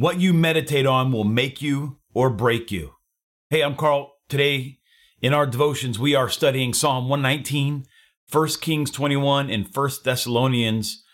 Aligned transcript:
What 0.00 0.18
you 0.18 0.32
meditate 0.32 0.86
on 0.86 1.12
will 1.12 1.24
make 1.24 1.60
you 1.60 1.98
or 2.14 2.30
break 2.30 2.72
you. 2.72 2.94
Hey, 3.50 3.60
I'm 3.60 3.76
Carl. 3.76 4.14
Today 4.30 4.78
in 5.20 5.34
our 5.34 5.44
devotions, 5.44 5.98
we 5.98 6.14
are 6.14 6.30
studying 6.30 6.72
Psalm 6.72 7.10
119, 7.10 7.84
1 8.32 8.48
Kings 8.62 8.90
21, 8.90 9.50
and 9.50 9.68
1 9.70 9.90
Thessalonians 10.02 11.04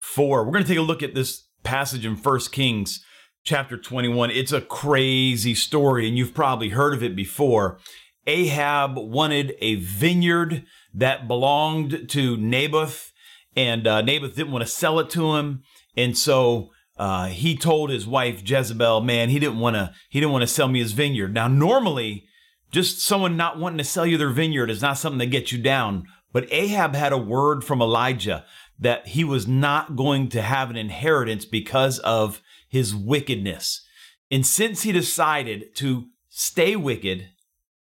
4. 0.00 0.44
We're 0.44 0.50
going 0.50 0.64
to 0.64 0.68
take 0.68 0.78
a 0.78 0.82
look 0.82 1.00
at 1.00 1.14
this 1.14 1.46
passage 1.62 2.04
in 2.04 2.16
1 2.16 2.40
Kings 2.50 3.04
chapter 3.44 3.76
21. 3.76 4.32
It's 4.32 4.50
a 4.50 4.60
crazy 4.60 5.54
story, 5.54 6.08
and 6.08 6.18
you've 6.18 6.34
probably 6.34 6.70
heard 6.70 6.92
of 6.92 7.04
it 7.04 7.14
before. 7.14 7.78
Ahab 8.26 8.96
wanted 8.96 9.54
a 9.60 9.76
vineyard 9.76 10.64
that 10.92 11.28
belonged 11.28 12.08
to 12.08 12.36
Naboth, 12.36 13.12
and 13.54 13.86
uh, 13.86 14.02
Naboth 14.02 14.34
didn't 14.34 14.50
want 14.50 14.64
to 14.64 14.72
sell 14.72 14.98
it 14.98 15.08
to 15.10 15.36
him. 15.36 15.62
And 15.96 16.18
so 16.18 16.72
uh, 16.96 17.26
he 17.26 17.56
told 17.56 17.90
his 17.90 18.06
wife 18.06 18.48
Jezebel, 18.48 19.00
man, 19.00 19.28
he 19.28 19.38
didn't 19.38 19.58
want 19.58 19.76
to 19.76 19.92
he 20.08 20.20
didn't 20.20 20.32
want 20.32 20.42
to 20.42 20.48
sell 20.48 20.68
me 20.68 20.78
his 20.78 20.92
vineyard. 20.92 21.34
Now, 21.34 21.48
normally, 21.48 22.26
just 22.70 23.00
someone 23.00 23.36
not 23.36 23.58
wanting 23.58 23.78
to 23.78 23.84
sell 23.84 24.06
you 24.06 24.16
their 24.16 24.30
vineyard 24.30 24.70
is 24.70 24.82
not 24.82 24.98
something 24.98 25.18
that 25.18 25.26
gets 25.26 25.52
you 25.52 25.60
down. 25.60 26.06
But 26.32 26.52
Ahab 26.52 26.94
had 26.94 27.12
a 27.12 27.18
word 27.18 27.62
from 27.62 27.80
Elijah 27.80 28.44
that 28.78 29.08
he 29.08 29.22
was 29.22 29.46
not 29.46 29.94
going 29.94 30.28
to 30.30 30.42
have 30.42 30.70
an 30.70 30.76
inheritance 30.76 31.44
because 31.44 32.00
of 32.00 32.42
his 32.68 32.94
wickedness. 32.94 33.86
And 34.30 34.44
since 34.44 34.82
he 34.82 34.90
decided 34.90 35.76
to 35.76 36.06
stay 36.28 36.74
wicked, 36.74 37.28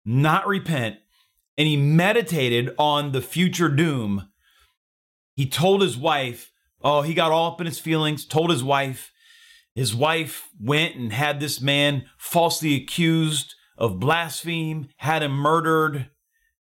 not 0.04 0.46
repent, 0.46 0.98
and 1.58 1.68
he 1.68 1.78
meditated 1.78 2.76
on 2.78 3.14
the 3.14 3.22
future 3.22 3.70
doom, 3.70 4.30
he 5.36 5.48
told 5.48 5.82
his 5.82 5.96
wife, 5.96 6.52
Oh, 6.84 7.02
he 7.02 7.14
got 7.14 7.32
all 7.32 7.52
up 7.52 7.62
in 7.62 7.68
his 7.68 7.80
feelings, 7.80 8.26
told 8.26 8.50
his 8.50 8.64
wife. 8.64 9.12
His 9.74 9.94
wife 9.94 10.50
went 10.60 10.96
and 10.96 11.12
had 11.12 11.40
this 11.40 11.60
man 11.60 12.06
falsely 12.18 12.76
accused 12.76 13.56
of 13.78 14.00
blaspheme, 14.00 14.90
had 14.98 15.24
him 15.24 15.34
murdered, 15.34 16.10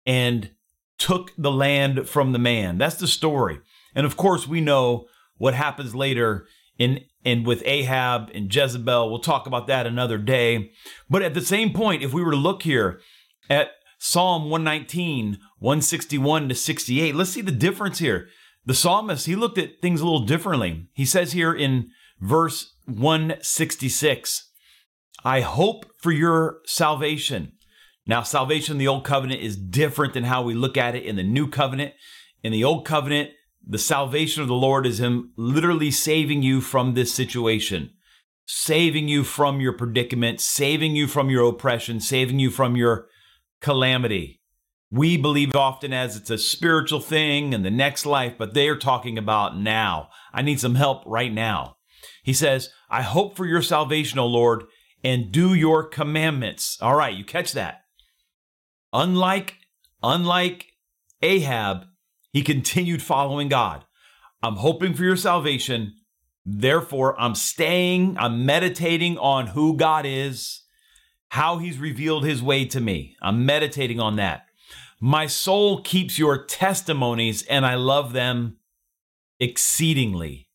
and 0.07 0.51
took 0.99 1.33
the 1.37 1.53
land 1.53 2.09
from 2.09 2.33
the 2.33 2.39
man. 2.39 2.79
That's 2.79 2.97
the 2.97 3.07
story. 3.07 3.61
And 3.95 4.07
of 4.07 4.17
course, 4.17 4.49
we 4.49 4.61
know 4.61 5.07
what 5.37 5.55
happens 5.55 5.95
later 5.95 6.47
in 6.79 7.01
and 7.25 7.47
with 7.47 7.63
Ahab 7.65 8.31
and 8.35 8.55
Jezebel. 8.55 9.11
We'll 9.11 9.19
talk 9.19 9.47
about 9.47 9.67
that 9.67 9.87
another 9.87 10.19
day. 10.19 10.71
But 11.09 11.23
at 11.23 11.35
the 11.35 11.41
same 11.41 11.73
point, 11.73 12.03
if 12.03 12.13
we 12.13 12.23
were 12.23 12.33
to 12.33 12.37
look 12.37 12.63
here 12.63 13.01
at 13.49 13.71
Psalm 13.99 14.51
119, 14.51 15.39
161 15.59 16.49
to 16.49 16.55
68, 16.55 17.15
let's 17.15 17.31
see 17.31 17.41
the 17.41 17.51
difference 17.51 17.99
here. 17.99 18.29
The 18.67 18.75
psalmist, 18.75 19.27
he 19.27 19.37
looked 19.37 19.59
at 19.59 19.81
things 19.83 20.01
a 20.01 20.05
little 20.05 20.25
differently. 20.25 20.87
He 20.95 21.05
says 21.05 21.33
here 21.33 21.53
in 21.53 21.91
verse 22.21 22.75
166, 22.87 24.51
I 25.25 25.41
hope 25.41 25.87
for 25.99 26.13
your 26.13 26.61
salvation. 26.67 27.53
Now, 28.07 28.23
salvation 28.23 28.75
in 28.75 28.79
the 28.79 28.89
old 28.89 29.05
covenant 29.05 29.41
is 29.41 29.57
different 29.57 30.15
than 30.15 30.25
how 30.25 30.43
we 30.43 30.55
look 30.55 30.77
at 30.77 30.95
it 30.95 31.05
in 31.05 31.17
the 31.17 31.23
new 31.23 31.49
covenant. 31.49 31.95
In 32.43 32.53
the 32.53 32.65
old 32.65 32.85
covenant, 32.85 33.31
the 33.67 33.79
salvation 33.79 34.43
of 34.43 34.49
the 34.49 34.55
Lord 34.55 34.87
is 34.87 35.01
Him 35.01 35.33
literally 35.37 35.91
saving 35.91 36.43
you 36.43 36.61
from 36.61 36.93
this 36.93 37.15
situation, 37.15 37.91
saving 38.47 39.09
you 39.09 39.25
from 39.25 39.61
your 39.61 39.73
predicament, 39.73 40.41
saving 40.41 40.95
you 40.97 41.07
from 41.07 41.31
your 41.31 41.49
oppression, 41.49 42.01
saving 42.01 42.39
you 42.39 42.51
from 42.51 42.77
your 42.77 43.07
calamity. 43.63 44.43
We 44.95 45.17
believe 45.17 45.57
often 45.57 45.93
as 45.93 46.17
it's 46.17 46.31
a 46.31 46.39
spiritual 46.39 47.01
thing 47.01 47.53
and 47.53 47.65
the 47.65 47.71
next 47.71 48.07
life, 48.07 48.35
but 48.39 48.55
they 48.55 48.69
are 48.69 48.77
talking 48.77 49.19
about 49.19 49.59
now. 49.59 50.09
I 50.33 50.41
need 50.41 50.61
some 50.61 50.77
help 50.77 51.03
right 51.05 51.33
now. 51.33 51.79
He 52.23 52.33
says, 52.33 52.71
I 52.89 53.03
hope 53.03 53.37
for 53.37 53.45
your 53.45 53.61
salvation, 53.61 54.21
O 54.21 54.27
Lord, 54.27 54.63
and 55.03 55.33
do 55.33 55.53
your 55.53 55.83
commandments. 55.83 56.79
All 56.81 56.95
right, 56.95 57.13
you 57.13 57.25
catch 57.25 57.55
that. 57.55 57.81
Unlike, 58.93 59.57
unlike 60.01 60.67
Ahab, 61.23 61.87
he 62.33 62.43
continued 62.43 63.03
following 63.03 63.49
God. 63.49 63.85
I'm 64.45 64.57
hoping 64.57 64.95
for 64.95 65.03
your 65.03 65.17
salvation. 65.17 65.95
Therefore, 66.47 67.21
I'm 67.21 67.35
staying, 67.35 68.17
I'm 68.17 68.47
meditating 68.47 69.19
on 69.19 69.49
who 69.49 69.77
God 69.77 70.07
is, 70.07 70.63
how 71.31 71.59
he's 71.59 71.79
revealed 71.79 72.25
his 72.25 72.41
way 72.41 72.65
to 72.67 72.81
me. 72.81 73.17
I'm 73.21 73.45
meditating 73.45 73.99
on 73.99 74.15
that. 74.17 74.43
My 75.01 75.27
soul 75.27 75.83
keeps 75.83 76.19
your 76.19 76.45
testimonies 76.45 77.43
and 77.47 77.67
I 77.67 77.75
love 77.75 78.13
them 78.13 78.59
exceedingly. 79.41 80.49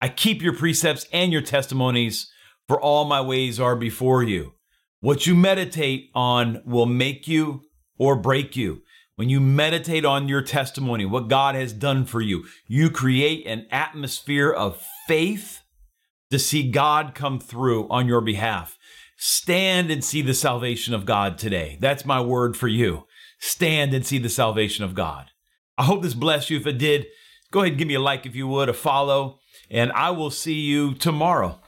I 0.00 0.08
keep 0.08 0.42
your 0.42 0.52
precepts 0.52 1.06
and 1.12 1.32
your 1.32 1.42
testimonies, 1.42 2.30
for 2.68 2.80
all 2.80 3.04
my 3.04 3.20
ways 3.20 3.58
are 3.58 3.74
before 3.74 4.22
you. 4.22 4.54
What 5.00 5.26
you 5.26 5.34
meditate 5.34 6.10
on 6.14 6.62
will 6.64 6.86
make 6.86 7.26
you 7.26 7.62
or 7.98 8.14
break 8.14 8.56
you. 8.56 8.82
When 9.16 9.28
you 9.28 9.40
meditate 9.40 10.04
on 10.04 10.28
your 10.28 10.42
testimony, 10.42 11.04
what 11.04 11.28
God 11.28 11.56
has 11.56 11.72
done 11.72 12.04
for 12.04 12.20
you, 12.20 12.44
you 12.68 12.90
create 12.90 13.46
an 13.46 13.66
atmosphere 13.72 14.50
of 14.50 14.86
faith 15.08 15.62
to 16.30 16.38
see 16.38 16.70
God 16.70 17.14
come 17.14 17.40
through 17.40 17.88
on 17.88 18.06
your 18.06 18.20
behalf. 18.20 18.78
Stand 19.16 19.90
and 19.90 20.04
see 20.04 20.22
the 20.22 20.34
salvation 20.34 20.94
of 20.94 21.04
God 21.04 21.38
today. 21.38 21.78
That's 21.80 22.04
my 22.04 22.20
word 22.20 22.56
for 22.56 22.68
you 22.68 23.08
stand 23.38 23.94
and 23.94 24.04
see 24.04 24.18
the 24.18 24.28
salvation 24.28 24.84
of 24.84 24.94
God. 24.94 25.30
I 25.76 25.84
hope 25.84 26.02
this 26.02 26.14
blessed 26.14 26.50
you. 26.50 26.58
If 26.58 26.66
it 26.66 26.78
did, 26.78 27.06
go 27.50 27.60
ahead 27.60 27.72
and 27.72 27.78
give 27.78 27.88
me 27.88 27.94
a 27.94 28.00
like 28.00 28.26
if 28.26 28.34
you 28.34 28.48
would, 28.48 28.68
a 28.68 28.72
follow, 28.72 29.38
and 29.70 29.92
I 29.92 30.10
will 30.10 30.30
see 30.30 30.60
you 30.60 30.94
tomorrow. 30.94 31.60